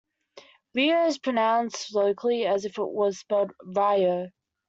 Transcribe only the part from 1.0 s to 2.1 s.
is pronounced